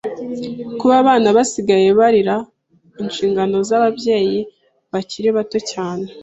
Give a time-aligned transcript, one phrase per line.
[0.79, 2.35] kuba abana basigaye bagira
[3.03, 4.39] inshingano z’ababyeyi
[4.91, 6.05] bakiri bato cyane